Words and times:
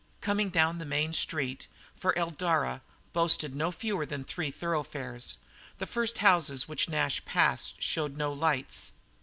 Coming 0.19 0.49
down 0.49 0.79
the 0.79 0.85
main 0.87 1.13
street 1.13 1.67
for 1.95 2.17
Eldara 2.17 2.81
boasted 3.13 3.53
no 3.53 3.71
fewer 3.71 4.03
than 4.03 4.23
three 4.23 4.49
thoroughfares 4.49 5.37
the 5.77 5.85
first 5.85 6.17
houses 6.25 6.67
which 6.67 6.89
Nash 6.89 7.23
passed 7.23 7.79
showed 7.83 8.17
no 8.17 8.33
lights. 8.33 8.93